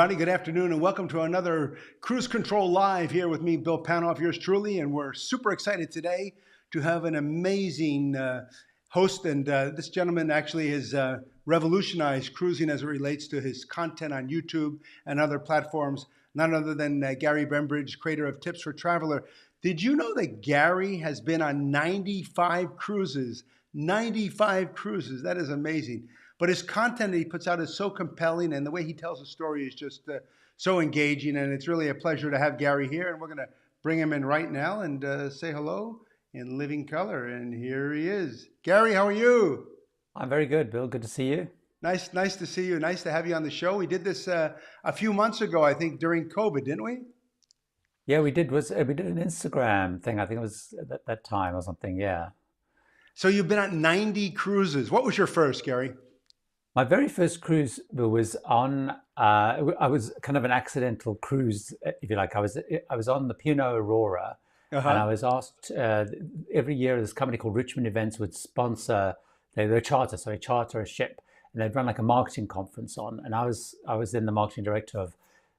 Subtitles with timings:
[0.00, 4.18] everybody, good afternoon, and welcome to another Cruise Control Live here with me, Bill Panoff,
[4.18, 4.80] yours truly.
[4.80, 6.32] And we're super excited today
[6.72, 8.46] to have an amazing uh,
[8.88, 9.26] host.
[9.26, 14.14] And uh, this gentleman actually has uh, revolutionized cruising as it relates to his content
[14.14, 18.72] on YouTube and other platforms, none other than uh, Gary Bembridge, creator of Tips for
[18.72, 19.24] Traveler.
[19.60, 23.44] Did you know that Gary has been on 95 cruises?
[23.74, 25.22] 95 cruises.
[25.24, 26.08] That is amazing.
[26.40, 29.20] But his content that he puts out is so compelling, and the way he tells
[29.20, 30.20] a story is just uh,
[30.56, 31.36] so engaging.
[31.36, 33.12] And it's really a pleasure to have Gary here.
[33.12, 33.48] And we're going to
[33.82, 36.00] bring him in right now and uh, say hello
[36.32, 37.26] in living color.
[37.26, 38.48] And here he is.
[38.62, 39.66] Gary, how are you?
[40.16, 40.88] I'm very good, Bill.
[40.88, 41.46] Good to see you.
[41.82, 42.78] Nice, nice to see you.
[42.78, 43.76] Nice to have you on the show.
[43.76, 47.00] We did this uh, a few months ago, I think, during COVID, didn't we?
[48.06, 48.50] Yeah, we did.
[48.50, 50.18] Was uh, we did an Instagram thing?
[50.18, 51.98] I think it was at that time or something.
[51.98, 52.30] Yeah.
[53.14, 54.90] So you've been on 90 cruises.
[54.90, 55.92] What was your first, Gary?
[56.74, 58.90] My very first cruise was on.
[59.16, 62.36] Uh, I was kind of an accidental cruise, if you like.
[62.36, 64.36] I was I was on the P&O Aurora,
[64.72, 64.88] uh-huh.
[64.88, 66.04] and I was asked uh,
[66.54, 67.00] every year.
[67.00, 69.14] This company called Richmond Events would sponsor.
[69.54, 71.20] They were a charter, so they charter a ship,
[71.52, 73.20] and they'd run like a marketing conference on.
[73.24, 75.16] And I was I was then the marketing director of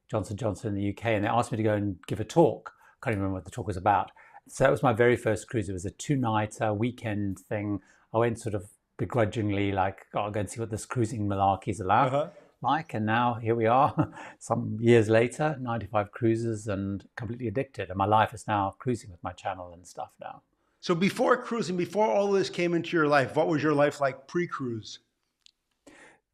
[0.10, 2.72] Johnson Johnson in the UK, and they asked me to go and give a talk.
[3.02, 4.12] I can't even remember what the talk was about.
[4.48, 5.68] So that was my very first cruise.
[5.68, 7.80] It was a two-nighter weekend thing.
[8.14, 11.70] I went sort of begrudgingly like, oh, I'll go and see what this cruising malarkey
[11.70, 12.14] is allowed.
[12.14, 12.30] Uh-huh.
[12.62, 17.90] Like, and now here we are, some years later, 95 cruises and completely addicted.
[17.90, 20.44] And my life is now cruising with my channel and stuff now.
[20.80, 24.28] So before cruising, before all this came into your life, what was your life like
[24.28, 25.00] pre-cruise?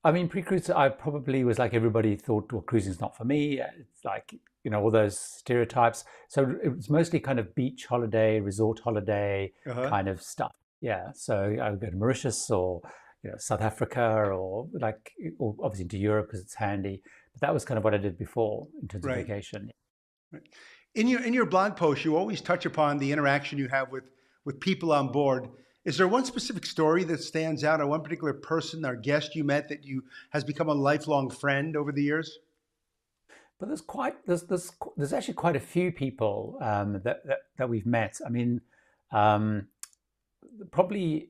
[0.03, 3.59] I mean, pre-cruise, I probably was like everybody thought, well, cruising's not for me.
[3.59, 6.05] It's like, you know, all those stereotypes.
[6.29, 9.89] So it was mostly kind of beach holiday, resort holiday uh-huh.
[9.89, 10.53] kind of stuff.
[10.81, 12.81] Yeah, so I would go to Mauritius or
[13.23, 17.01] you know South Africa or like or obviously to Europe because it's handy.
[17.33, 19.19] But that was kind of what I did before in terms right.
[19.19, 19.71] of vacation.
[20.31, 20.43] Right.
[20.95, 24.09] In your in your blog post, you always touch upon the interaction you have with
[24.45, 25.49] with people on board.
[25.85, 29.45] Is there one specific story that stands out, or one particular person or guest you
[29.45, 32.39] met that you has become a lifelong friend over the years?
[33.59, 37.69] But there's quite there's there's there's actually quite a few people um, that, that, that
[37.69, 38.19] we've met.
[38.25, 38.61] I mean,
[39.11, 39.67] um,
[40.71, 41.29] probably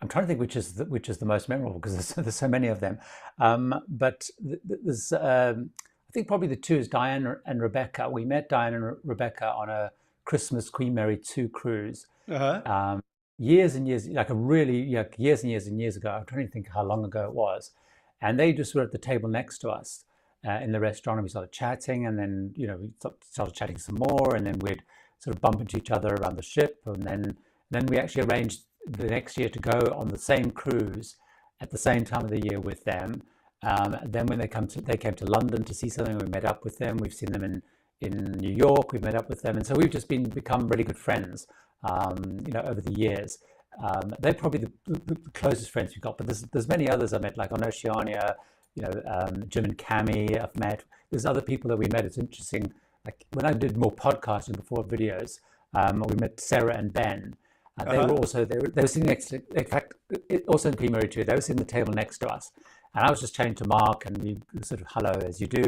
[0.00, 2.36] I'm trying to think which is the, which is the most memorable because there's, there's
[2.36, 2.98] so many of them.
[3.38, 8.08] Um, but there's um, I think probably the two is Diane and Rebecca.
[8.08, 9.90] We met Diane and Rebecca on a
[10.24, 12.06] Christmas Queen Mary 2 cruise.
[12.28, 12.62] Uh-huh.
[12.64, 13.02] Um,
[13.38, 16.10] years and years, like a really like years and years and years ago.
[16.10, 17.72] I'm trying to think how long ago it was,
[18.20, 20.04] and they just were at the table next to us
[20.46, 22.90] uh, in the restaurant, and we started chatting, and then you know we
[23.30, 24.82] started chatting some more, and then we'd
[25.18, 27.36] sort of bump into each other around the ship, and then
[27.74, 31.16] then we actually arranged the next year to go on the same cruise
[31.60, 33.22] at the same time of the year with them.
[33.62, 36.18] Um, then when they come to, they came to London to see something.
[36.18, 36.98] We met up with them.
[36.98, 37.62] We've seen them in
[38.00, 38.92] in New York.
[38.92, 41.46] We've met up with them, and so we've just been become really good friends.
[41.82, 43.38] Um, you know, over the years.
[43.82, 47.22] Um, they're probably the, the, closest friends we've got, but there's there's many others I've
[47.22, 48.36] met, like on Oceania.
[48.74, 50.84] You know, um, Jim and Cami I've met.
[51.10, 52.04] There's other people that we met.
[52.04, 52.72] It's interesting.
[53.04, 55.40] Like when I did more podcasting before videos,
[55.74, 57.36] um, we met Sarah and Ben,
[57.78, 58.08] uh, they uh-huh.
[58.08, 59.42] were also they were, they were sitting next to.
[59.54, 59.94] In fact,
[60.28, 61.24] it, also in Queen too.
[61.24, 62.52] They were sitting at the table next to us,
[62.94, 65.64] and I was just chatting to Mark, and we sort of hello as you do,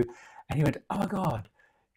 [0.49, 1.49] and he went, "Oh my God,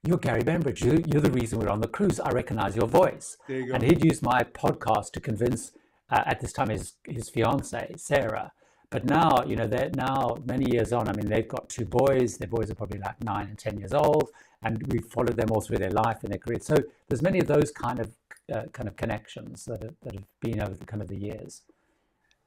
[0.04, 0.84] you're Gary Bembridge.
[0.84, 2.20] You, you're the reason we're on the cruise.
[2.20, 3.74] I recognize your voice." There you go.
[3.76, 5.74] And he'd used my podcast to convince
[6.10, 8.52] uh, at this time his his fiance Sarah.
[8.92, 11.08] But now, you know, they're now many years on.
[11.08, 12.38] I mean, they've got two boys.
[12.38, 14.30] Their boys are probably like nine and ten years old,
[14.62, 16.60] and we've followed them all through their life and their career.
[16.62, 16.76] So
[17.08, 18.12] there's many of those kind of
[18.54, 21.62] uh, kind of connections that have, that have been over the kind of the years.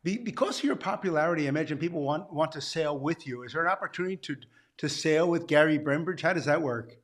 [0.04, 3.44] Because of your popularity, I imagine people want, want to sail with you.
[3.44, 4.36] Is there an opportunity to,
[4.78, 6.22] to sail with Gary Bembridge?
[6.22, 6.96] How does that work?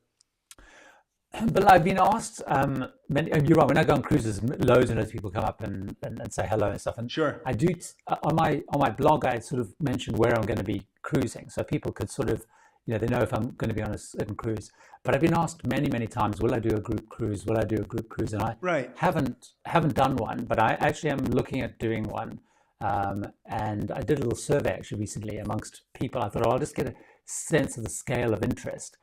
[1.53, 4.99] But I've been asked, um, many, you're right, when I go on cruises, loads and
[4.99, 6.97] loads of people come up and, and, and say hello and stuff.
[6.97, 7.41] And sure.
[7.45, 7.67] I do,
[8.07, 10.85] uh, on my, on my blog, I sort of mentioned where I'm going to be
[11.03, 11.49] cruising.
[11.49, 12.45] So people could sort of
[12.89, 14.71] you know, they know if I'm going to be on a certain cruise.
[15.03, 17.45] But I've been asked many, many times, will I do a group cruise?
[17.45, 18.33] Will I do a group cruise?
[18.33, 18.89] And I right.
[18.95, 22.39] haven't haven't done one, but I actually am looking at doing one.
[22.81, 26.23] Um, and I did a little survey actually recently amongst people.
[26.23, 26.95] I thought, oh, I'll just get a
[27.25, 28.97] sense of the scale of interest.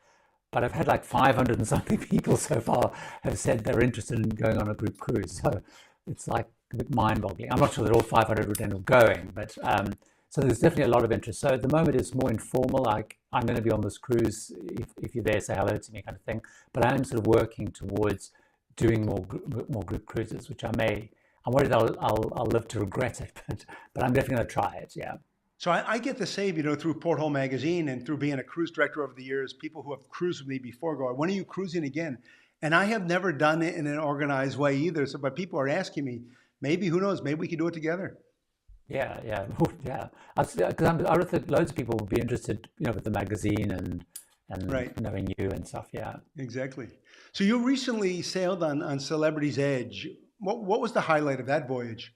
[0.50, 2.90] But I've had like 500 and something people so far
[3.22, 5.40] have said they're interested in going on a group cruise.
[5.40, 5.62] So
[6.08, 7.52] it's like a bit mind boggling.
[7.52, 9.92] I'm not sure that all 500 would end up going, but um,
[10.36, 11.40] so there's definitely a lot of interest.
[11.40, 14.52] So at the moment it's more informal, like I'm going to be on this cruise.
[14.70, 16.42] If, if you're there, say hello to me, kind of thing.
[16.74, 18.32] But I am sort of working towards
[18.76, 19.24] doing more
[19.70, 21.10] more group cruises, which I may.
[21.46, 24.52] I'm worried I'll I'll, I'll live to regret it, but but I'm definitely going to
[24.52, 24.92] try it.
[24.94, 25.14] Yeah.
[25.56, 28.44] So I, I, get the same, you know, through Porthole Magazine and through being a
[28.44, 29.54] cruise director over the years.
[29.54, 32.18] People who have cruised with me before go, "When are you cruising again?"
[32.60, 35.06] And I have never done it in an organized way either.
[35.06, 36.20] So, but people are asking me,
[36.60, 37.22] maybe who knows?
[37.22, 38.18] Maybe we could do it together.
[38.88, 39.46] Yeah, yeah,
[39.84, 40.08] yeah.
[40.36, 43.70] Because I would think loads of people would be interested, you know, with the magazine
[43.70, 44.04] and
[44.48, 45.00] and right.
[45.00, 45.88] knowing you and stuff.
[45.92, 46.88] Yeah, exactly.
[47.32, 50.08] So you recently sailed on on Celebrity's Edge.
[50.38, 52.14] What what was the highlight of that voyage?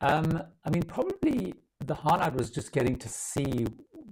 [0.00, 1.54] Um, I mean, probably
[1.84, 3.66] the highlight was just getting to see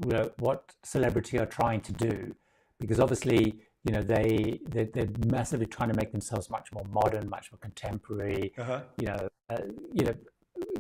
[0.05, 2.35] you know, what celebrity are trying to do,
[2.79, 7.29] because obviously you know they they're, they're, massively trying to make themselves much more modern,
[7.29, 8.53] much more contemporary.
[8.59, 8.83] Uh-huh.
[9.01, 9.59] You know, uh,
[9.93, 10.15] you know,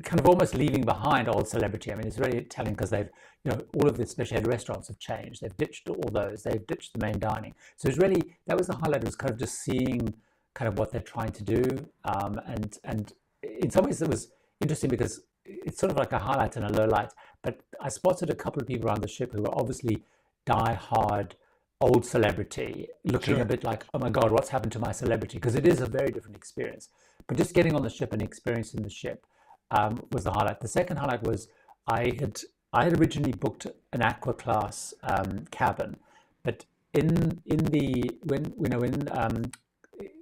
[0.03, 1.93] kind of almost leaving behind old celebrity.
[1.93, 3.09] I mean, it's really telling because they've
[3.45, 5.41] you know all of the special restaurants have changed.
[5.43, 6.43] They've ditched all those.
[6.43, 7.55] They've ditched the main dining.
[7.77, 9.03] So it's really that was the highlight.
[9.03, 10.15] It Was kind of just seeing
[10.55, 11.63] kind of what they're trying to do,
[12.05, 14.31] um, and and in some ways it was
[14.61, 17.13] interesting because it's sort of like a highlight and a low light.
[17.43, 20.03] But I spotted a couple of people around the ship who were obviously
[20.45, 21.37] die hard
[21.81, 23.43] old celebrity, looking sure.
[23.43, 25.39] a bit like, oh my God, what's happened to my celebrity?
[25.39, 26.89] Because it is a very different experience.
[27.27, 29.25] But just getting on the ship and experiencing the ship
[29.71, 30.61] um, was the highlight.
[30.61, 31.49] The second highlight was
[31.87, 32.41] I had
[32.73, 35.97] I had originally booked an aqua class um, cabin,
[36.43, 39.51] but in in the when you know when um,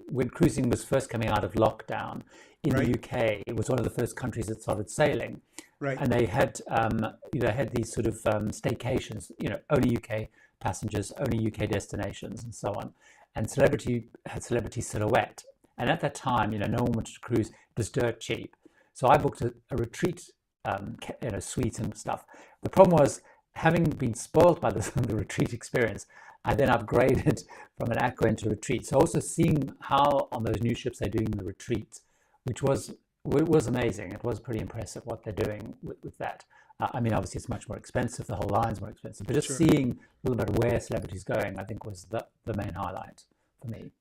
[0.09, 2.21] when cruising was first coming out of lockdown
[2.63, 2.85] in right.
[2.85, 5.41] the UK, it was one of the first countries that started sailing.
[5.79, 5.97] Right.
[5.99, 6.99] And they had um,
[7.41, 10.29] know had these sort of um, staycations, you know, only UK
[10.59, 12.93] passengers, only UK destinations, and so on.
[13.35, 15.43] And celebrity had celebrity silhouette.
[15.77, 17.49] And at that time, you know, no one wanted to cruise.
[17.49, 18.55] It was dirt cheap.
[18.97, 20.27] So I booked a, a retreat,
[20.65, 22.25] um, you know, suite and stuff.
[22.63, 23.21] The problem was
[23.53, 26.07] having been spoiled by the, the retreat experience.
[26.43, 27.43] I then upgraded
[27.77, 28.87] from an aqua into a retreat.
[28.87, 31.99] So also seeing how on those new ships they're doing the retreat,
[32.45, 34.13] which was it was amazing.
[34.13, 36.45] It was pretty impressive what they're doing with, with that.
[36.79, 38.25] Uh, I mean, obviously it's much more expensive.
[38.25, 39.27] The whole line's more expensive.
[39.27, 39.57] But just sure.
[39.57, 43.25] seeing a little bit of where celebrities going, I think was the, the main highlight
[43.61, 43.91] for me.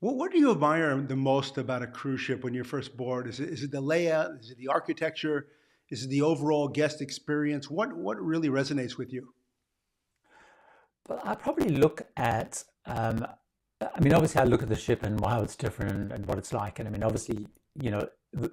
[0.00, 3.26] Well, what do you admire the most about a cruise ship when you're first board?
[3.26, 4.32] Is it, is it the layout?
[4.40, 5.46] Is it the architecture?
[5.90, 7.70] Is it the overall guest experience?
[7.70, 9.32] What what really resonates with you?
[11.08, 12.62] Well, I probably look at.
[12.84, 13.26] Um,
[13.80, 16.52] I mean, obviously, I look at the ship and how it's different and what it's
[16.52, 16.78] like.
[16.78, 17.46] And I mean, obviously,
[17.80, 18.08] you know,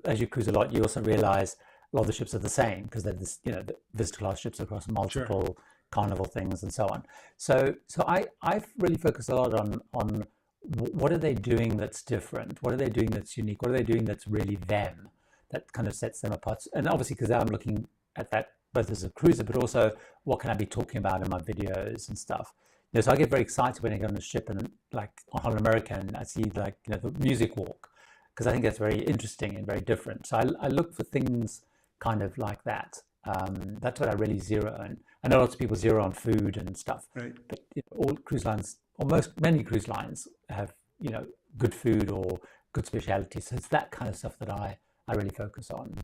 [0.05, 1.57] as you cruise a lot, you also realize
[1.91, 4.17] a lot of the ships are the same because they're this, you know, the Vista
[4.17, 5.55] class ships across multiple sure.
[5.91, 7.03] carnival things and so on.
[7.37, 10.25] So, so I I've really focused a lot on on
[10.63, 12.61] what are they doing that's different?
[12.61, 13.61] What are they doing that's unique?
[13.61, 15.09] What are they doing that's really them?
[15.51, 16.63] That kind of sets them apart.
[16.73, 19.91] And obviously, because I'm looking at that both as a cruiser, but also
[20.23, 22.53] what can I be talking about in my videos and stuff.
[22.91, 25.11] You know, so I get very excited when I get on a ship and like
[25.31, 27.89] on Holland American, I see like you know the music walk
[28.33, 30.27] because I think that's very interesting and very different.
[30.27, 31.61] So I, I look for things
[31.99, 33.01] kind of like that.
[33.25, 34.97] Um, that's what I really zero on.
[35.23, 37.33] I know lots of people zero on food and stuff, right.
[37.47, 37.59] but
[37.91, 41.25] all cruise lines or most many cruise lines have you know
[41.57, 42.39] good food or
[42.73, 43.47] good specialities.
[43.47, 45.95] So it's that kind of stuff that I I really focus on.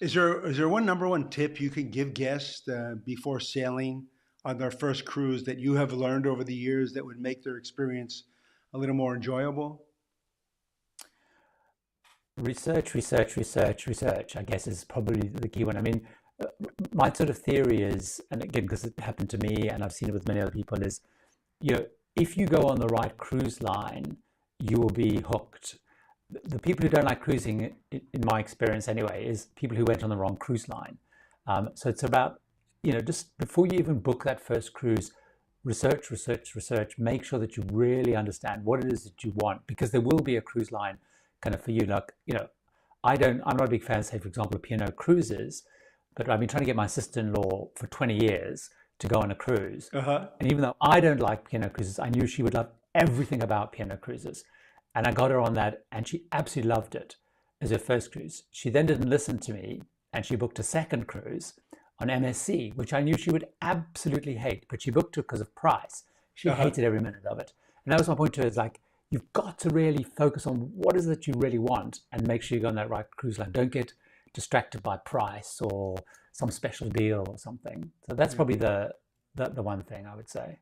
[0.00, 4.06] Is there is there one number one tip you can give guests uh, before sailing
[4.44, 7.56] on their first cruise that you have learned over the years that would make their
[7.56, 8.24] experience
[8.72, 9.84] a little more enjoyable?
[12.38, 14.36] Research, research, research, research.
[14.36, 15.76] I guess is probably the key one.
[15.76, 16.06] I mean,
[16.94, 20.08] my sort of theory is, and again, because it happened to me, and I've seen
[20.08, 21.02] it with many other people, is
[21.60, 21.84] you know
[22.20, 24.18] if you go on the right cruise line,
[24.58, 25.78] you will be hooked.
[26.44, 30.10] The people who don't like cruising, in my experience anyway, is people who went on
[30.10, 30.98] the wrong cruise line.
[31.46, 32.42] Um, so it's about,
[32.82, 35.12] you know, just before you even book that first cruise,
[35.64, 36.98] research, research, research.
[36.98, 40.20] Make sure that you really understand what it is that you want, because there will
[40.20, 40.98] be a cruise line
[41.40, 41.86] kind of for you.
[41.86, 42.48] Like, you know,
[43.02, 45.62] I don't, I'm not a big fan, say, for example, of P&O Cruises,
[46.14, 48.68] but I've been trying to get my sister-in-law for 20 years
[49.00, 49.90] to go on a cruise.
[49.92, 50.28] Uh-huh.
[50.38, 53.72] And even though I don't like P&O Cruises, I knew she would love everything about
[53.72, 54.44] P&O Cruises.
[54.94, 57.16] And I got her on that, and she absolutely loved it
[57.60, 58.44] as her first cruise.
[58.50, 61.54] She then didn't listen to me, and she booked a second cruise
[61.98, 65.54] on MSC, which I knew she would absolutely hate, but she booked it because of
[65.54, 66.04] price.
[66.34, 66.62] She uh-huh.
[66.62, 67.52] hated every minute of it.
[67.84, 68.80] And that was my point to her is like,
[69.10, 72.56] you've got to really focus on what is it you really want and make sure
[72.56, 73.52] you go on that right cruise line.
[73.52, 73.92] Don't get
[74.34, 75.96] distracted by price or
[76.32, 77.90] some special deal or something.
[78.08, 78.92] So that's probably the,
[79.34, 80.58] the, the one thing I would say.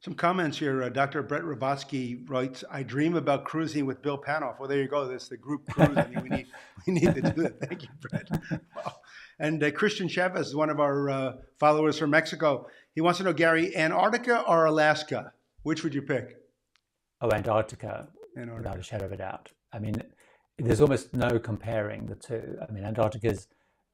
[0.00, 0.82] Some comments here.
[0.82, 1.22] Uh, Dr.
[1.22, 5.06] Brett Robotsky writes, "I dream about cruising with Bill Panoff." Well, there you go.
[5.06, 5.96] That's the group cruise.
[5.96, 6.46] I mean, we need
[6.86, 7.60] we need to do that.
[7.60, 8.28] Thank you, Brett.
[8.76, 8.94] Wow.
[9.38, 12.66] And uh, Christian Chavez is one of our uh, followers from Mexico.
[12.94, 15.32] He wants to know, Gary, Antarctica or Alaska?
[15.62, 16.36] Which would you pick?
[17.22, 18.56] Oh, Antarctica, Antarctica.
[18.58, 19.50] without a shadow of a doubt.
[19.72, 20.02] I mean,
[20.60, 22.58] there's almost no comparing the two.
[22.66, 23.48] I mean, Antarctica is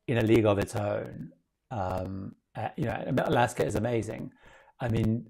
[0.09, 1.31] in a league of its own.
[1.71, 4.31] Um, uh, you know, Alaska is amazing.
[4.81, 5.27] I mean,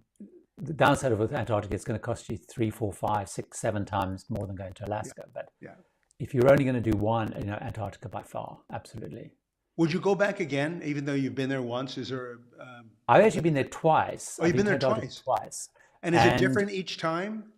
[0.58, 4.26] the downside of Antarctica is going to cost you three, four, five, six, seven times
[4.30, 5.22] more than going to Alaska.
[5.24, 5.30] Yeah.
[5.34, 5.74] But yeah.
[6.18, 9.32] if you're only going to do one, you know, Antarctica by far, absolutely.
[9.76, 11.98] Would you go back again, even though you've been there once?
[11.98, 12.38] Is there?
[12.58, 12.90] Um...
[13.08, 14.38] I've actually been there twice.
[14.40, 15.20] Oh, you've been, been, there twice.
[15.20, 15.68] Twice.
[16.02, 17.52] And is and, it different each time?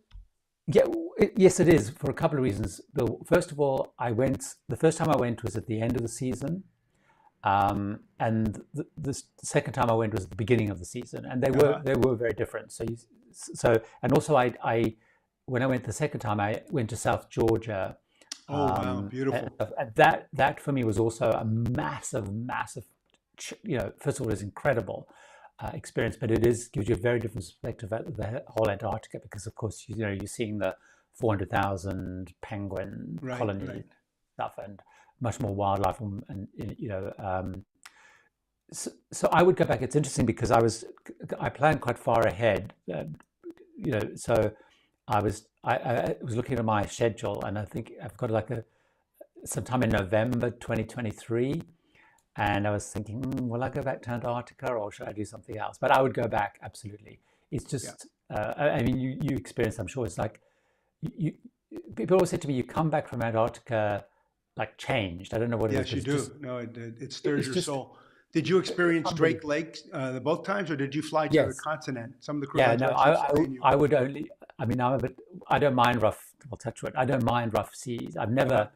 [0.66, 0.82] Yeah,
[1.36, 2.80] yes, it is for a couple of reasons.
[3.26, 4.54] First of all, I went.
[4.68, 6.64] The first time I went was at the end of the season,
[7.44, 11.24] um, and the, the, second time I went was at the beginning of the season,
[11.24, 11.82] and they were uh-huh.
[11.84, 12.72] they were very different.
[12.72, 12.96] So, you,
[13.32, 14.94] so and also I, I
[15.46, 17.96] when I went the second time, I went to South Georgia.
[18.48, 19.48] Oh um, wow, beautiful!
[19.60, 22.84] And, and that that for me was also a massive, massive.
[23.62, 25.08] You know, first of all, it was incredible.
[25.60, 29.18] Uh, experience, but it is gives you a very different perspective at the whole Antarctica
[29.20, 30.72] because, of course, you, you know you're seeing the
[31.18, 33.84] 400,000 penguin right, colony right.
[34.34, 34.80] stuff and
[35.20, 37.64] much more wildlife and, and you know um,
[38.72, 39.80] so, so, I would go back.
[39.80, 40.84] It's interesting because I was
[41.40, 43.04] I planned quite far ahead, uh,
[43.76, 44.00] you know.
[44.14, 44.52] So
[45.06, 48.50] I was I, I, was looking at my schedule, and I think I've got like
[48.50, 48.64] a
[49.44, 51.62] sometime in November 2023,
[52.36, 55.24] and I was thinking, mm, will I go back to Antarctica or should I do
[55.24, 55.78] something else?
[55.80, 57.20] But I would go back absolutely.
[57.50, 58.36] It's just yeah.
[58.36, 60.42] uh, I mean you you experience I'm sure it's like
[61.16, 61.34] you,
[61.96, 64.04] people always say to me, you come back from Antarctica
[64.56, 65.34] like changed.
[65.34, 66.06] I don't know what yes, it is.
[66.06, 66.18] Yes, you do.
[66.18, 67.96] Just, no, it, it stirs your just, soul.
[68.32, 71.56] Did you experience Drake Lake uh, both times, or did you fly to yes.
[71.56, 72.14] the continent?
[72.20, 72.60] Some of the crew.
[72.60, 74.30] Yeah, no, I, I, I, would only.
[74.58, 75.18] I mean, I'm a bit.
[75.48, 76.34] I don't mind rough.
[76.50, 76.92] Well, touch wood.
[76.94, 78.16] I don't mind rough seas.
[78.18, 78.68] I've never.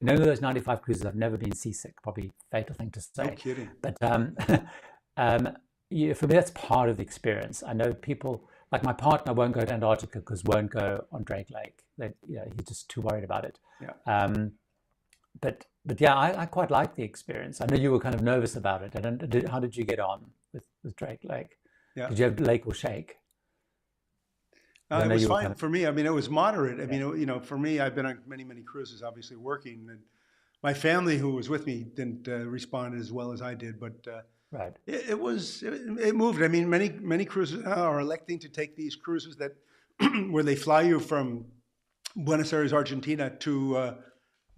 [0.00, 2.00] None of those 95 cruises, I've never been seasick.
[2.02, 3.24] Probably fatal thing to say.
[3.24, 3.70] No kidding.
[3.82, 4.36] But um,
[5.16, 5.48] um,
[5.90, 7.62] yeah, for me, that's part of the experience.
[7.66, 11.50] I know people like my partner won't go to Antarctica because won't go on Drake
[11.50, 11.82] Lake.
[11.98, 13.58] They, you know, he's just too worried about it.
[13.80, 13.92] Yeah.
[14.06, 14.52] Um,
[15.40, 17.60] but but yeah, I, I, quite like the experience.
[17.60, 18.94] I know you were kind of nervous about it.
[18.94, 21.56] And did, how did you get on with, with Drake Lake?
[21.96, 22.08] Yeah.
[22.08, 23.16] Did you have Lake or Shake?
[24.90, 25.58] Uh, it was fine kind of...
[25.58, 25.86] for me.
[25.86, 26.78] I mean, it was moderate.
[26.80, 27.04] I yeah.
[27.04, 30.00] mean, you know, for me, I've been on many, many cruises, obviously working, and
[30.62, 33.80] my family who was with me didn't uh, respond as well as I did.
[33.80, 34.20] But uh,
[34.52, 36.42] right, it, it was it, it, moved.
[36.42, 39.52] I mean, many many cruises are electing to take these cruises that
[40.30, 41.44] where they fly you from
[42.16, 43.94] Buenos Aires, Argentina, to uh,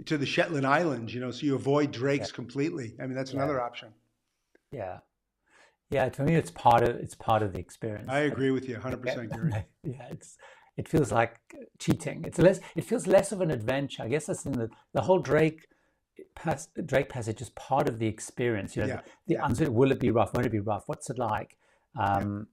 [0.07, 2.35] to the Shetland Islands, you know, so you avoid Drake's yeah.
[2.35, 2.95] completely.
[3.01, 3.65] I mean, that's another yeah.
[3.65, 3.89] option.
[4.71, 4.99] Yeah.
[5.91, 8.09] Yeah, to me, it's part of it's part of the experience.
[8.11, 9.53] I agree with you, hundred percent agree.
[9.85, 10.39] Yeah, it's
[10.79, 11.39] it feels like
[11.79, 12.25] cheating.
[12.27, 12.61] It's less.
[12.75, 14.03] It feels less of an adventure.
[14.03, 15.67] I guess that's in the the whole Drake
[16.35, 18.77] pass, Drake passage is part of the experience.
[18.77, 19.49] You know, yeah.
[19.49, 20.35] the, the will it be rough?
[20.35, 20.85] Won't it be rough?
[20.87, 21.57] What's it like?
[21.99, 22.47] Um,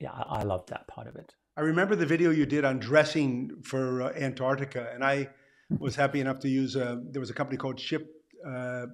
[0.00, 1.34] yeah, yeah I, I love that part of it.
[1.56, 5.30] I remember the video you did on dressing for uh, Antarctica, and I
[5.78, 7.00] was happy enough to use a.
[7.10, 8.04] There was a company called Ship
[8.46, 8.86] uh,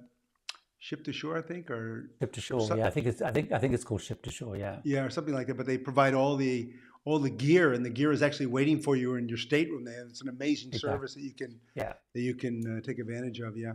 [0.79, 2.77] Ship to Shore, I think, or Ship to Shore.
[2.77, 3.21] Yeah, I think it's.
[3.21, 4.55] I think I think it's called Ship to Shore.
[4.57, 4.77] Yeah.
[4.83, 5.57] Yeah, or something like that.
[5.57, 6.71] But they provide all the
[7.03, 9.83] all the gear, and the gear is actually waiting for you in your stateroom.
[9.83, 10.89] They have, it's an amazing exactly.
[10.89, 13.57] service that you can yeah that you can uh, take advantage of.
[13.57, 13.73] Yeah.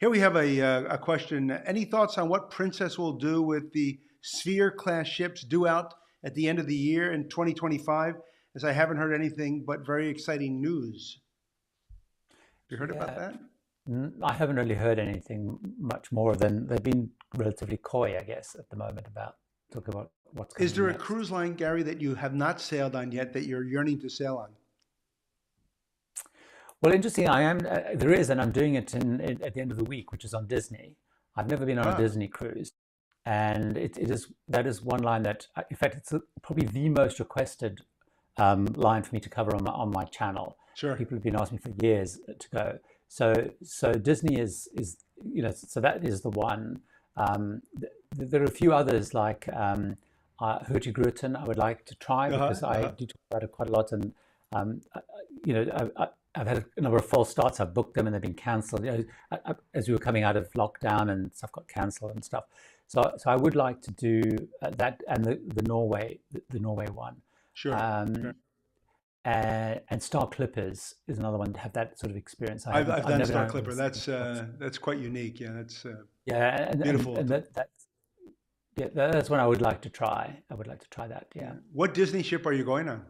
[0.00, 1.50] Here we have a uh, a question.
[1.50, 6.34] Any thoughts on what Princess will do with the Sphere class ships due out at
[6.34, 8.14] the end of the year in 2025?
[8.54, 11.20] As I haven't heard anything but very exciting news.
[12.70, 13.02] You heard yeah.
[13.02, 13.38] about that?
[14.22, 18.68] I haven't really heard anything much more than they've been relatively coy, I guess, at
[18.70, 19.36] the moment about
[19.72, 20.54] talking about what's.
[20.54, 20.66] Going on.
[20.66, 20.96] Is there next.
[20.96, 24.08] a cruise line, Gary, that you have not sailed on yet that you're yearning to
[24.08, 24.50] sail on?
[26.80, 27.28] Well, interesting.
[27.28, 27.58] I am.
[27.68, 30.12] Uh, there is, and I'm doing it in, in, at the end of the week,
[30.12, 30.96] which is on Disney.
[31.36, 31.94] I've never been on ah.
[31.94, 32.72] a Disney cruise,
[33.26, 36.88] and it, it is that is one line that, uh, in fact, it's probably the
[36.88, 37.80] most requested
[38.36, 40.56] um, line for me to cover on my, on my channel.
[40.76, 40.94] Sure.
[40.94, 42.78] People have been asking for years to go.
[43.08, 44.98] So so Disney is is
[45.32, 46.80] you know so that is the one.
[47.16, 47.92] Um, th-
[48.30, 49.96] there are a few others like um,
[50.40, 52.88] uh, Hurtigruten I would like to try uh-huh, because uh-huh.
[52.88, 54.14] I do talk about it quite a lot and
[54.52, 55.00] um, I,
[55.44, 56.08] you know I,
[56.38, 57.60] have had a number of false starts.
[57.60, 58.84] I've booked them and they've been cancelled.
[58.84, 62.12] You know, I, I, as we were coming out of lockdown and stuff got cancelled
[62.12, 62.44] and stuff.
[62.86, 64.22] So so I would like to do
[64.62, 67.16] uh, that and the, the Norway the, Norway one.
[67.52, 67.74] Sure.
[67.76, 68.34] Um, sure.
[69.24, 72.66] Uh, and Star Clippers is another one to have that sort of experience.
[72.66, 73.74] I have I've, I've done Star Clipper.
[73.74, 75.40] That's uh, that's quite unique.
[75.40, 77.12] Yeah, that's uh, yeah, and, beautiful.
[77.12, 77.86] And, and that, that's
[78.76, 80.38] yeah, that's one I would like to try.
[80.50, 81.26] I would like to try that.
[81.34, 81.54] Yeah.
[81.72, 83.02] What Disney ship are you going on?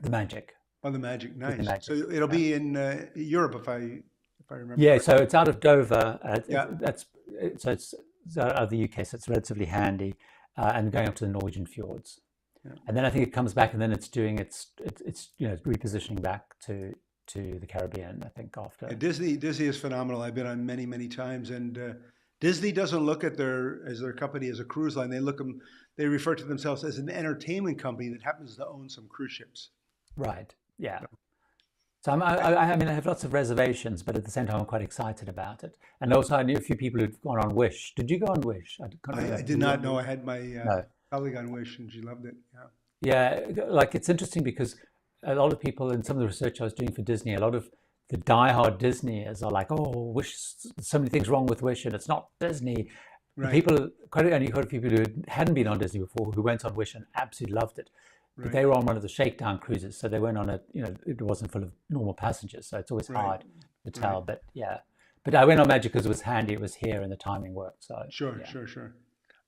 [0.00, 0.54] The Magic.
[0.84, 1.36] Oh, the Magic.
[1.36, 1.56] Nice.
[1.58, 1.82] The Magic.
[1.82, 4.82] So it'll be in uh, Europe, if I if I remember.
[4.82, 4.98] Yeah.
[4.98, 5.16] Correctly.
[5.16, 6.18] So it's out of Dover.
[6.22, 6.66] Uh, yeah.
[6.70, 7.06] That's
[7.56, 7.94] so it's
[8.36, 10.14] out of the UK, so it's relatively handy,
[10.56, 12.20] uh, and going up to the Norwegian fjords.
[12.64, 12.72] Yeah.
[12.86, 15.48] And then I think it comes back, and then it's doing its it's, it's you
[15.48, 16.94] know repositioning back to
[17.28, 18.22] to the Caribbean.
[18.24, 20.22] I think after yeah, Disney Disney is phenomenal.
[20.22, 21.92] I've been on many many times, and uh,
[22.40, 25.10] Disney doesn't look at their as their company as a cruise line.
[25.10, 25.60] They look them.
[25.96, 29.70] They refer to themselves as an entertainment company that happens to own some cruise ships.
[30.16, 30.54] Right.
[30.78, 31.00] Yeah.
[32.04, 34.60] So I'm, I, I mean, I have lots of reservations, but at the same time,
[34.60, 35.76] I'm quite excited about it.
[36.00, 37.92] And also, I knew a few people who'd gone on Wish.
[37.96, 38.78] Did you go on Wish?
[38.80, 39.98] I, I, I did not know.
[39.98, 40.84] I had my uh, no.
[41.12, 42.34] colleague on Wish, and she loved it.
[42.54, 42.66] Yeah.
[43.00, 44.76] Yeah, like it's interesting because
[45.22, 47.40] a lot of people in some of the research I was doing for Disney, a
[47.40, 47.70] lot of
[48.08, 50.34] the diehard Disneyers are like, "Oh, Wish,
[50.80, 52.88] so many things wrong with Wish, and it's not Disney."
[53.36, 53.52] Right.
[53.52, 56.64] People, quite only quite a few people who hadn't been on Disney before who went
[56.64, 57.88] on Wish and absolutely loved it.
[58.38, 58.44] Right.
[58.44, 60.82] But they were on one of the shakedown cruises, so they went on a, you
[60.82, 63.20] know, it wasn't full of normal passengers, so it's always right.
[63.20, 63.44] hard
[63.84, 64.20] to tell.
[64.20, 64.78] But yeah,
[65.24, 67.52] but I went on Magic because it was handy, it was here, and the timing
[67.52, 67.82] worked.
[67.84, 68.46] So sure, yeah.
[68.46, 68.94] sure, sure.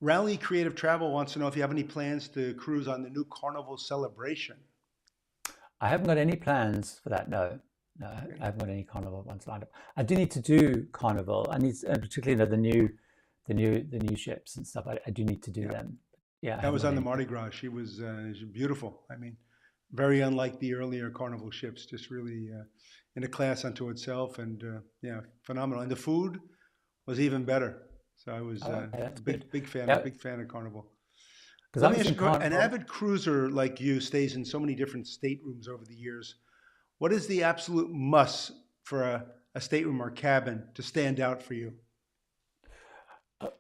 [0.01, 3.11] Rally Creative Travel wants to know if you have any plans to cruise on the
[3.11, 4.57] new Carnival celebration.
[5.81, 7.29] I haven't got any plans for that.
[7.29, 7.61] No,
[7.99, 9.71] no, I haven't got any Carnival ones lined up.
[9.97, 11.47] I do need to do Carnival.
[11.51, 12.89] I need, and particularly you know, the new,
[13.47, 14.87] the new, the new ships and stuff.
[14.89, 15.69] I, I do need to do yeah.
[15.69, 15.99] them.
[16.43, 17.51] Yeah, that was on the Mardi Gras.
[17.51, 19.03] She was, uh, she was beautiful.
[19.11, 19.37] I mean,
[19.93, 21.87] very unlike the earlier Carnival ships.
[21.87, 22.65] Just really uh,
[23.17, 25.83] in a class unto itself, and uh, yeah, phenomenal.
[25.83, 26.39] And the food
[27.07, 27.83] was even better.
[28.17, 30.05] So I was oh, uh, okay, a big, big fan, yep.
[30.05, 30.91] big fan of Carnival.
[31.73, 36.35] Because an avid cruiser like you stays in so many different staterooms over the years.
[36.99, 41.55] What is the absolute must for a, a stateroom or cabin to stand out for
[41.55, 41.73] you?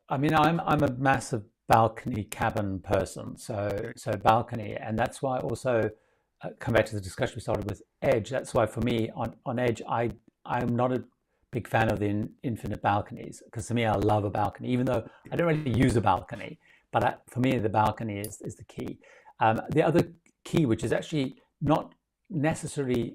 [0.08, 5.38] I mean, I'm I'm a massive balcony cabin person, so so balcony, and that's why
[5.38, 5.88] also
[6.42, 8.28] uh, come back to the discussion we started with Edge.
[8.28, 10.10] That's why for me on on Edge, I
[10.44, 11.04] I'm not a
[11.52, 14.84] big fan of the in, infinite balconies because to me, I love a balcony, even
[14.84, 16.58] though I don't really use a balcony.
[16.92, 18.98] But I, for me, the balcony is, is the key.
[19.38, 20.02] Um, the other
[20.44, 21.94] key, which is actually not
[22.28, 23.14] necessarily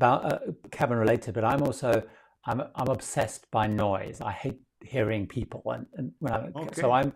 [0.00, 0.38] uh,
[0.72, 2.02] cabin related, but I'm also
[2.46, 4.20] I'm, I'm obsessed by noise.
[4.20, 6.80] I hate hearing people, and, and when I okay.
[6.80, 7.12] so I'm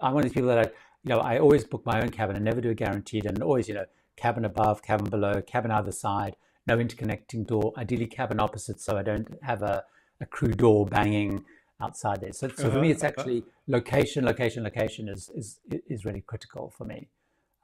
[0.00, 0.70] I'm one of these people that I
[1.02, 3.68] you know I always book my own cabin and never do a guaranteed, and always
[3.68, 8.80] you know cabin above, cabin below, cabin either side, no interconnecting door, ideally cabin opposite,
[8.80, 9.84] so I don't have a,
[10.20, 11.44] a crew door banging
[11.80, 12.32] outside there.
[12.32, 13.20] So, so for me, it's uh-huh, uh-huh.
[13.20, 17.08] actually location, location, location is is is really critical for me.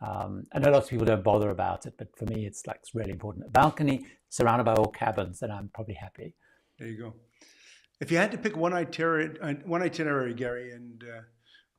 [0.02, 2.78] Um, I know lots of people don't bother about it, but for me, it's like
[2.82, 3.46] it's really important.
[3.46, 6.34] A balcony surrounded by all cabins, then I'm probably happy.
[6.78, 7.14] There you go.
[8.00, 11.20] If you had to pick one itinerary, uh, one itinerary, Gary, and uh,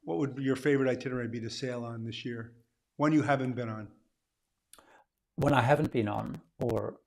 [0.03, 2.53] what would your favorite itinerary be to sail on this year?
[2.97, 3.87] One you haven't been on.
[5.35, 6.97] One I haven't been on, or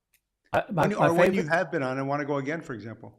[0.53, 2.37] uh, my, when, you, or favorite, when you have been on and want to go
[2.38, 3.14] again, for example.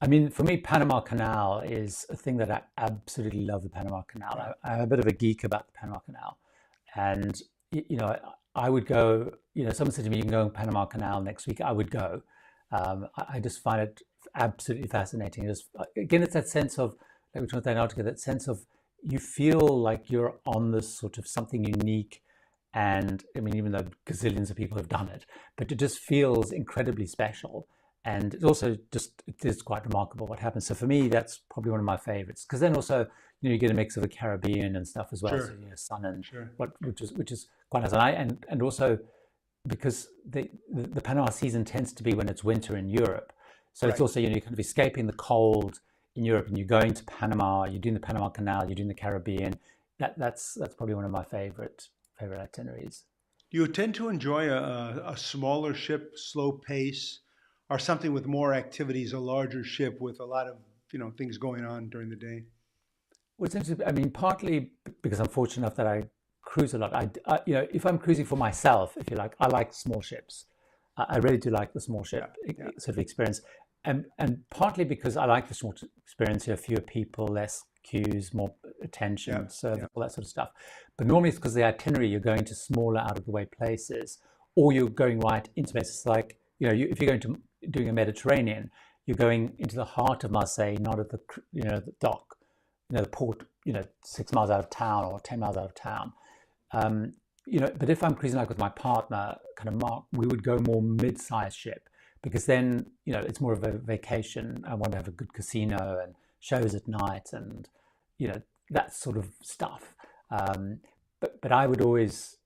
[0.00, 3.62] I mean, for me, Panama Canal is a thing that I absolutely love.
[3.62, 4.54] The Panama Canal.
[4.64, 6.38] I, am a bit of a geek about the Panama Canal,
[6.96, 8.16] and you know,
[8.56, 9.32] I, would go.
[9.54, 11.70] You know, someone said to me, "You can go on Panama Canal next week." I
[11.70, 12.22] would go.
[12.72, 14.02] Um, I, I, just find it
[14.34, 15.52] absolutely fascinating.
[15.96, 16.94] Again, it's that sense of
[17.34, 18.02] like we talked about Antarctica.
[18.02, 18.64] That sense of
[19.02, 22.22] you feel like you're on this sort of something unique.
[22.74, 26.52] And I mean, even though gazillions of people have done it, but it just feels
[26.52, 27.66] incredibly special
[28.04, 30.66] and it also just it is quite remarkable what happens.
[30.66, 33.06] So for me, that's probably one of my favorites because then also
[33.40, 35.46] you know you get a mix of the Caribbean and stuff as well, sure.
[35.46, 36.50] so, you know, sun and sure.
[36.56, 37.92] what which is which is quite nice.
[37.92, 38.98] And I and and also
[39.68, 43.31] because the, the, the Panama season tends to be when it's winter in Europe,
[43.72, 43.92] so right.
[43.92, 45.80] it's also you know you're kind of escaping the cold
[46.14, 48.94] in Europe and you're going to Panama, you're doing the Panama Canal, you're doing the
[48.94, 49.58] Caribbean.
[49.98, 53.04] That that's that's probably one of my favorite favorite itineraries.
[53.50, 57.20] Do you tend to enjoy a, a smaller ship, slow pace
[57.68, 60.56] or something with more activities, a larger ship with a lot of
[60.92, 62.44] you know things going on during the day?
[63.38, 63.86] Well, it's interesting.
[63.86, 66.04] I mean, partly because I'm fortunate enough that I
[66.42, 66.94] cruise a lot.
[66.94, 70.00] I, I, you know, if I'm cruising for myself, if you like, I like small
[70.00, 70.46] ships.
[70.96, 72.64] I really do like the small ship yeah, yeah.
[72.76, 73.40] sort of experience,
[73.84, 76.46] and and partly because I like the small experience.
[76.46, 80.50] You have fewer people, less queues, more attention, yeah, service, all that sort of stuff.
[80.96, 84.18] But normally it's because the itinerary you're going to smaller, out of the way places,
[84.54, 87.40] or you're going right into places like you know, you, if you're going to
[87.70, 88.70] doing a Mediterranean,
[89.06, 91.18] you're going into the heart of Marseille, not at the
[91.52, 92.36] you know the dock,
[92.90, 95.64] you know the port, you know six miles out of town or ten miles out
[95.64, 96.12] of town.
[96.72, 97.14] Um,
[97.46, 100.44] you know, but if I'm cruising like with my partner, kind of Mark, we would
[100.44, 101.88] go more mid-sized ship
[102.22, 104.64] because then you know it's more of a vacation.
[104.66, 107.68] I want to have a good casino and shows at night and
[108.18, 109.94] you know that sort of stuff.
[110.30, 110.80] Um,
[111.20, 112.36] but but I would always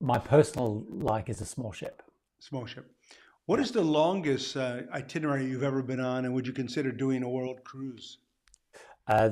[0.00, 2.02] my personal like is a small ship.
[2.38, 2.90] Small ship.
[3.46, 7.22] What is the longest uh, itinerary you've ever been on, and would you consider doing
[7.22, 8.18] a world cruise?
[9.06, 9.30] Uh,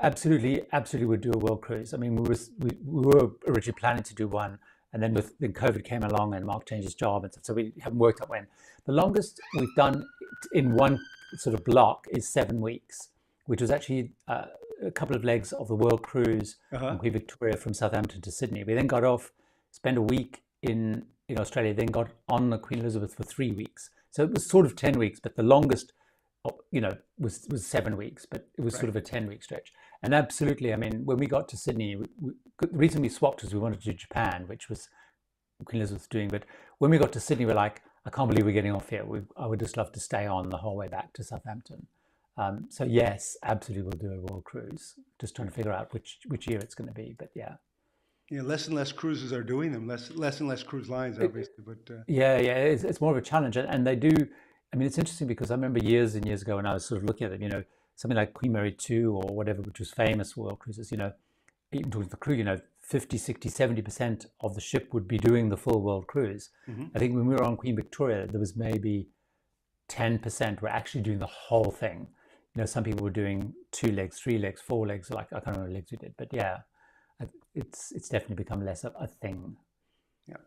[0.00, 1.92] absolutely, absolutely would do a world cruise.
[1.92, 4.58] I mean, we, was, we, we were originally planning to do one,
[4.92, 7.72] and then with then COVID came along, and Mark changed his job, and so we
[7.80, 8.46] haven't worked out when.
[8.86, 10.06] The longest we've done
[10.52, 10.98] in one
[11.36, 13.08] sort of block is seven weeks,
[13.46, 14.46] which was actually uh,
[14.82, 16.86] a couple of legs of the world cruise Uh-huh.
[16.86, 18.64] on Queen Victoria from Southampton to Sydney.
[18.64, 19.32] We then got off,
[19.70, 23.90] spent a week in in Australia, then got on the Queen Elizabeth for three weeks.
[24.10, 25.92] So it was sort of ten weeks, but the longest,
[26.72, 28.26] you know, was was seven weeks.
[28.26, 29.72] But it was sort of a ten week stretch.
[30.02, 33.42] And absolutely, I mean, when we got to Sydney, we, we, the reason we swapped
[33.42, 34.88] was we wanted to do Japan, which was
[35.64, 36.28] Queen Elizabeth's doing.
[36.28, 36.44] But
[36.78, 39.04] when we got to Sydney, we're like, I can't believe we're getting off here.
[39.04, 41.86] We, I would just love to stay on the whole way back to Southampton.
[42.38, 44.94] Um, so yes, absolutely, we'll do a world cruise.
[45.20, 47.14] Just trying to figure out which which year it's going to be.
[47.18, 47.56] But yeah,
[48.30, 49.86] Yeah, less and less cruises are doing them.
[49.86, 51.62] Less, less and less cruise lines, obviously.
[51.66, 52.54] But uh, yeah, yeah.
[52.54, 54.14] It's, it's more of a challenge, and, and they do.
[54.72, 57.02] I mean, it's interesting because I remember years and years ago when I was sort
[57.02, 57.42] of looking at them.
[57.42, 57.64] You know,
[58.00, 60.90] something like Queen Mary Two or whatever, which was famous for world cruises.
[60.90, 61.12] You know,
[61.72, 65.06] even talking to the crew, you know, 50, 60, 70 percent of the ship would
[65.06, 66.48] be doing the full world cruise.
[66.68, 66.90] Mhm.
[66.94, 69.10] I think when we were on Queen Victoria, there was maybe
[69.88, 72.08] 10% were actually doing the whole thing.
[72.54, 75.10] You know, some people were doing two legs, three legs, four legs.
[75.10, 76.58] Like I can't remember what legs we did, but yeah,
[77.54, 79.56] it's it's definitely become less of a thing.
[80.26, 80.42] Yeah.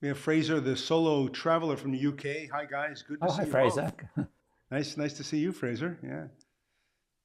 [0.00, 2.48] We have Fraser, the solo traveler from the UK.
[2.52, 3.02] Hi, guys.
[3.02, 3.92] Good to Oh, see hi you Fraser.
[4.70, 5.98] Nice, nice to see you, Fraser.
[6.02, 6.24] Yeah.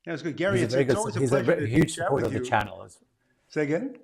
[0.05, 0.35] Yeah, it's good.
[0.37, 0.97] Gary, He's a it's, very it's good.
[0.99, 2.87] always a He's a pleasure very to huge supporter of the channel.
[3.49, 3.95] Say again?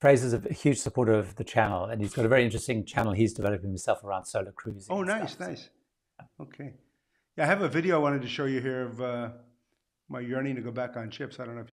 [0.00, 3.32] Fraser's a huge supporter of the channel, and he's got a very interesting channel he's
[3.32, 4.94] developing himself around solo cruising.
[4.94, 5.38] Oh, nice, stuff.
[5.38, 5.68] So- nice.
[6.40, 6.74] Okay.
[7.36, 9.30] Yeah, I have a video I wanted to show you here of uh,
[10.08, 11.38] my yearning to go back on ships.
[11.40, 11.68] I don't know if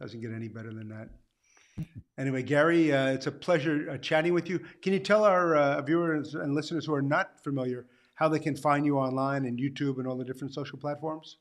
[0.00, 1.08] doesn't get any better than that.
[2.18, 4.58] Anyway, Gary, uh, it's a pleasure uh, chatting with you.
[4.80, 8.56] Can you tell our uh, viewers and listeners who are not familiar how they can
[8.56, 11.36] find you online and YouTube and all the different social platforms?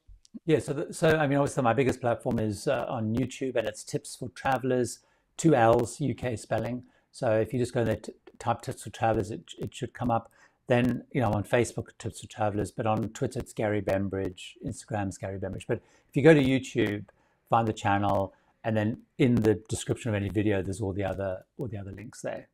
[0.46, 3.66] Yeah, so the, so I mean, obviously, my biggest platform is uh, on YouTube, and
[3.66, 5.00] it's Tips for Travellers,
[5.38, 6.84] two L's, UK spelling.
[7.12, 10.12] So if you just go there, t- type Tips for Travellers, it, it should come
[10.12, 10.30] up.
[10.68, 15.18] Then you know, on Facebook, Tips for Travellers, but on Twitter, it's Gary Bembridge, Instagram's
[15.18, 15.68] Gary Bembridge.
[15.68, 17.06] But if you go to YouTube,
[17.50, 18.34] find the channel,
[18.66, 21.92] and then in the description of any video, there's all the other all the other
[21.92, 22.50] links there.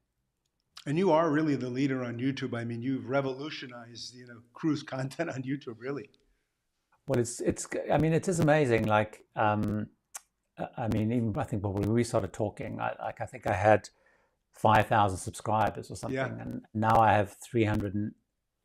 [0.85, 2.53] And you are really the leader on YouTube.
[2.57, 6.09] I mean, you've revolutionized, you know, cruise content on YouTube, really.
[7.07, 7.67] Well, it's it's.
[7.91, 8.85] I mean, it is amazing.
[8.87, 9.87] Like, um,
[10.77, 13.89] I- mean, even I think when we started talking, I, like I think I had
[14.51, 16.41] five thousand subscribers or something, Yeah.
[16.41, 18.11] and now I have three hundred and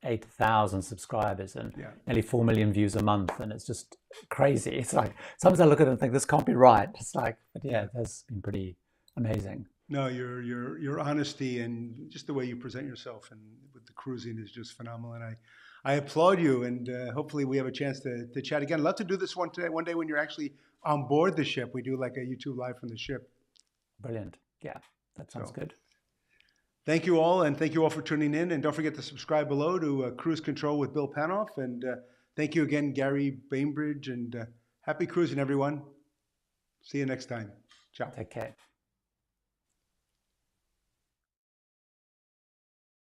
[0.06, 1.90] eight thousand subscribers and Yeah.
[2.06, 3.96] nearly four million views a month, and it's just
[4.30, 4.70] crazy.
[4.76, 6.88] It's like sometimes I look at it and think this can't be right.
[7.00, 8.76] It's like, but yeah, it has been pretty
[9.16, 9.66] amazing.
[9.88, 13.40] No, your your your honesty and just the way you present yourself and
[13.74, 15.12] with the cruising is just phenomenal.
[15.14, 15.36] And I,
[15.84, 16.64] I applaud you.
[16.64, 18.80] And uh, hopefully we have a chance to, to chat again.
[18.80, 20.52] I'd love to do this one today, one day when you're actually
[20.84, 21.70] on board the ship.
[21.72, 23.30] We do like a YouTube live from the ship.
[24.00, 24.38] Brilliant.
[24.60, 24.78] Yeah,
[25.16, 25.74] that sounds So- good.
[26.86, 28.52] Thank you all, and thank you all for tuning in.
[28.52, 31.48] And don't forget to subscribe below to uh, Cruise Control with Bill Panoff.
[31.56, 31.96] And uh,
[32.36, 34.44] thank you again, Gary Bembridge, and uh,
[34.82, 35.82] happy cruising, everyone.
[36.82, 37.50] See you next time.
[37.92, 38.10] Ciao.
[38.10, 38.54] Take care.